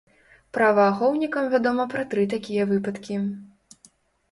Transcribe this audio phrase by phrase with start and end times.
[0.57, 3.21] Праваахоўнікам вядома пра тры такія выпадкі.